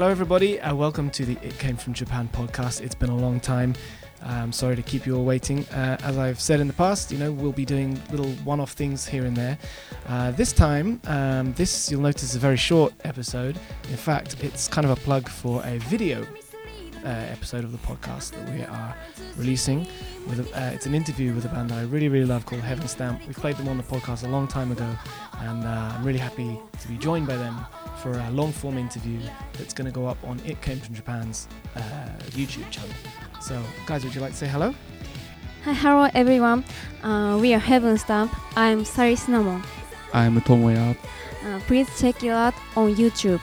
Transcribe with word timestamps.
everybody. 0.00 0.58
Uh, 0.58 0.74
welcome 0.74 1.10
to 1.10 1.24
the 1.26 1.36
It 1.46 1.58
Came 1.58 1.76
From 1.76 1.92
Japan 1.92 2.28
podcast. 2.32 2.80
It's 2.80 2.94
been 2.94 3.10
a 3.10 3.16
long 3.16 3.38
time. 3.38 3.74
I'm 4.22 4.50
sorry 4.50 4.74
to 4.74 4.82
keep 4.82 5.06
you 5.06 5.16
all 5.16 5.24
waiting. 5.24 5.66
Uh, 5.66 5.98
as 6.02 6.16
I've 6.16 6.40
said 6.40 6.60
in 6.60 6.66
the 6.66 6.72
past, 6.72 7.12
you 7.12 7.18
know, 7.18 7.30
we'll 7.30 7.52
be 7.52 7.66
doing 7.66 8.00
little 8.10 8.30
one 8.42 8.58
off 8.58 8.72
things 8.72 9.06
here 9.06 9.26
and 9.26 9.36
there. 9.36 9.58
Uh, 10.08 10.30
this 10.30 10.52
time, 10.52 10.98
um, 11.04 11.52
this 11.52 11.90
you'll 11.90 12.00
notice 12.00 12.22
is 12.22 12.36
a 12.36 12.38
very 12.38 12.56
short 12.56 12.94
episode. 13.04 13.60
In 13.90 13.96
fact, 13.96 14.42
it's 14.42 14.66
kind 14.66 14.86
of 14.86 14.90
a 14.90 14.96
plug 14.96 15.28
for 15.28 15.62
a 15.64 15.76
video 15.78 16.26
uh, 17.04 17.08
episode 17.08 17.62
of 17.62 17.70
the 17.70 17.78
podcast 17.78 18.30
that 18.30 18.48
we 18.54 18.64
are 18.64 18.96
releasing. 19.36 19.86
With 20.26 20.40
a, 20.40 20.58
uh, 20.58 20.70
it's 20.70 20.86
an 20.86 20.94
interview 20.94 21.34
with 21.34 21.44
a 21.44 21.48
band 21.48 21.70
that 21.70 21.78
I 21.78 21.82
really, 21.82 22.08
really 22.08 22.26
love 22.26 22.46
called 22.46 22.62
Heaven 22.62 22.88
Stamp. 22.88 23.20
We 23.28 23.34
played 23.34 23.56
them 23.56 23.68
on 23.68 23.76
the 23.76 23.84
podcast 23.84 24.24
a 24.24 24.28
long 24.28 24.48
time 24.48 24.72
ago, 24.72 24.88
and 25.40 25.64
uh, 25.64 25.92
I'm 25.94 26.02
really 26.02 26.18
happy 26.18 26.58
to 26.80 26.88
be 26.88 26.96
joined 26.96 27.26
by 27.26 27.36
them 27.36 27.66
for 28.02 28.18
a 28.18 28.30
long 28.30 28.50
form 28.50 28.78
interview 28.78 29.20
that's 29.52 29.72
going 29.72 29.86
to 29.86 29.92
go 29.92 30.06
up 30.06 30.18
on 30.24 30.40
It 30.44 30.60
Came 30.60 30.78
From 30.80 30.94
Japan's 30.94 31.46
uh, 31.76 31.80
YouTube 32.30 32.68
channel. 32.70 32.90
So, 33.40 33.62
guys, 33.86 34.04
would 34.04 34.14
you 34.14 34.20
like 34.20 34.32
to 34.32 34.36
say 34.36 34.48
hello? 34.48 34.74
Hi, 35.64 35.72
hello 35.72 36.10
everyone. 36.12 36.64
Uh, 37.04 37.38
we 37.40 37.54
are 37.54 37.60
Heaven 37.60 37.96
Stamp. 37.96 38.34
I'm 38.56 38.84
Sally 38.84 39.14
Cinnamon. 39.14 39.62
I'm 40.12 40.40
Tomoya. 40.40 40.96
Uh, 41.44 41.60
please 41.60 41.88
check 42.00 42.24
it 42.24 42.30
out 42.30 42.54
on 42.74 42.94
YouTube. 42.96 43.40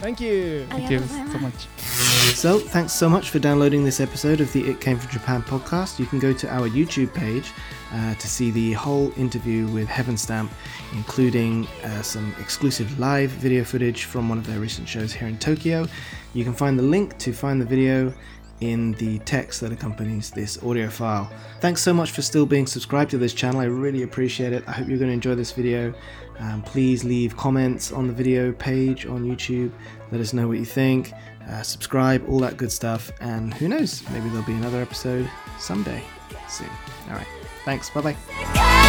Thank 0.00 0.20
you. 0.20 0.66
Thank 0.70 0.90
you 0.90 1.00
so 1.00 1.38
much. 1.38 1.66
So, 1.96 2.58
thanks 2.58 2.92
so 2.92 3.08
much 3.08 3.30
for 3.30 3.38
downloading 3.38 3.82
this 3.82 4.00
episode 4.00 4.42
of 4.42 4.52
the 4.52 4.68
It 4.68 4.80
Came 4.82 4.98
From 4.98 5.10
Japan 5.10 5.42
podcast. 5.42 5.98
You 5.98 6.04
can 6.04 6.18
go 6.18 6.34
to 6.34 6.48
our 6.54 6.68
YouTube 6.68 7.14
page 7.14 7.50
uh, 7.92 8.14
to 8.14 8.28
see 8.28 8.50
the 8.50 8.74
whole 8.74 9.10
interview 9.18 9.66
with 9.68 9.88
Heaven 9.88 10.18
Stamp, 10.18 10.52
including 10.92 11.66
uh, 11.82 12.02
some 12.02 12.34
exclusive 12.38 12.98
live 12.98 13.30
video 13.30 13.64
footage 13.64 14.04
from 14.04 14.28
one 14.28 14.36
of 14.36 14.46
their 14.46 14.60
recent 14.60 14.86
shows 14.86 15.14
here 15.14 15.28
in 15.28 15.38
Tokyo. 15.38 15.86
You 16.34 16.44
can 16.44 16.52
find 16.52 16.78
the 16.78 16.82
link 16.82 17.16
to 17.18 17.32
find 17.32 17.58
the 17.58 17.64
video 17.64 18.12
in 18.60 18.92
the 18.92 19.18
text 19.20 19.60
that 19.60 19.72
accompanies 19.72 20.30
this 20.30 20.62
audio 20.62 20.88
file. 20.88 21.30
Thanks 21.60 21.82
so 21.82 21.92
much 21.92 22.10
for 22.10 22.22
still 22.22 22.46
being 22.46 22.66
subscribed 22.66 23.10
to 23.10 23.18
this 23.18 23.34
channel. 23.34 23.60
I 23.60 23.64
really 23.64 24.02
appreciate 24.02 24.52
it. 24.52 24.64
I 24.66 24.72
hope 24.72 24.88
you're 24.88 24.98
going 24.98 25.10
to 25.10 25.14
enjoy 25.14 25.34
this 25.34 25.52
video. 25.52 25.92
Um, 26.38 26.62
please 26.62 27.04
leave 27.04 27.36
comments 27.36 27.92
on 27.92 28.06
the 28.06 28.12
video 28.12 28.52
page 28.52 29.06
on 29.06 29.24
YouTube. 29.24 29.72
Let 30.10 30.20
us 30.20 30.32
know 30.32 30.48
what 30.48 30.58
you 30.58 30.64
think. 30.64 31.12
Uh, 31.48 31.62
subscribe, 31.62 32.28
all 32.28 32.40
that 32.40 32.56
good 32.56 32.72
stuff. 32.72 33.10
And 33.20 33.54
who 33.54 33.68
knows, 33.68 34.02
maybe 34.10 34.28
there'll 34.28 34.46
be 34.46 34.54
another 34.54 34.80
episode 34.80 35.30
someday 35.58 36.02
soon. 36.48 36.70
All 37.08 37.14
right. 37.14 37.28
Thanks. 37.64 37.90
Bye 37.90 38.00
bye. 38.00 38.82